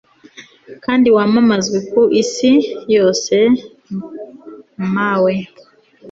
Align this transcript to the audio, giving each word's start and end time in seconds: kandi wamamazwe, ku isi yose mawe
kandi 0.83 1.07
wamamazwe, 1.15 1.77
ku 1.89 2.01
isi 2.21 2.51
yose 2.95 3.35
mawe 4.93 5.33